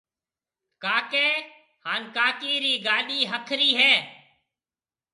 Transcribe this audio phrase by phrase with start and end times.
[0.83, 1.29] ڪاڪي
[1.85, 3.93] هانَ ڪاڪِي رِي گاڏِي هَکرِي هيَ۔